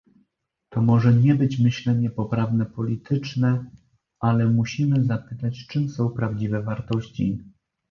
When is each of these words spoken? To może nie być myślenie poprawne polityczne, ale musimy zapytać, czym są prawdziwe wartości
To 0.69 0.81
może 0.81 1.13
nie 1.13 1.35
być 1.35 1.59
myślenie 1.59 2.09
poprawne 2.09 2.65
polityczne, 2.65 3.65
ale 4.19 4.47
musimy 4.47 5.03
zapytać, 5.03 5.67
czym 5.67 5.89
są 5.89 6.09
prawdziwe 6.09 6.63
wartości 6.63 7.43